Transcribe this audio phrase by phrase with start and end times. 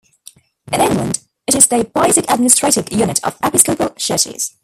[0.73, 4.57] In England, it is the basic administrative unit of episcopal churches.